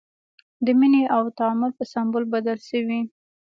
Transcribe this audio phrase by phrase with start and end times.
[0.65, 3.01] د مینې او تعامل په سمبول بدل شوی.